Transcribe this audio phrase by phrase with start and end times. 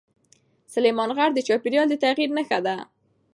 [0.73, 2.75] سلیمان غر د چاپېریال د تغیر نښه ده.